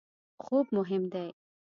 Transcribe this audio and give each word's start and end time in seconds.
خوب 0.45 0.65
مهم 0.75 1.03
دی 1.13 1.29